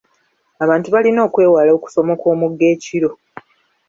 [0.63, 3.09] Abantu balina okwewala okusomoka omugga ekiro.